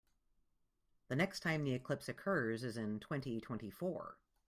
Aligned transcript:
The 1.09 1.15
next 1.15 1.41
time 1.41 1.63
the 1.63 1.75
eclipse 1.75 2.09
occurs 2.09 2.63
is 2.63 2.75
in 2.75 2.99
twenty-twenty-four. 3.01 4.17